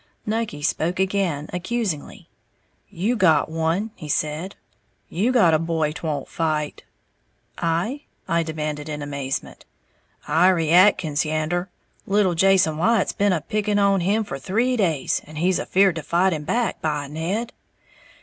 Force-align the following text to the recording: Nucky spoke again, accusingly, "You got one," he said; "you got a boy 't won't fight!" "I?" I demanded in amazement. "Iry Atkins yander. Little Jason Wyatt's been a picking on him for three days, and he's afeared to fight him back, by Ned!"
Nucky 0.25 0.63
spoke 0.63 0.99
again, 0.99 1.47
accusingly, 1.53 2.27
"You 2.89 3.15
got 3.15 3.49
one," 3.51 3.91
he 3.93 4.09
said; 4.09 4.55
"you 5.09 5.31
got 5.31 5.53
a 5.53 5.59
boy 5.59 5.91
't 5.91 6.01
won't 6.01 6.27
fight!" 6.27 6.81
"I?" 7.59 8.05
I 8.27 8.41
demanded 8.41 8.89
in 8.89 9.03
amazement. 9.03 9.63
"Iry 10.27 10.71
Atkins 10.71 11.23
yander. 11.23 11.69
Little 12.07 12.33
Jason 12.33 12.77
Wyatt's 12.77 13.13
been 13.13 13.31
a 13.31 13.41
picking 13.41 13.77
on 13.77 13.99
him 14.01 14.23
for 14.23 14.39
three 14.39 14.75
days, 14.75 15.21
and 15.25 15.37
he's 15.37 15.59
afeared 15.59 15.97
to 15.97 16.01
fight 16.01 16.33
him 16.33 16.45
back, 16.45 16.81
by 16.81 17.05
Ned!" 17.05 17.53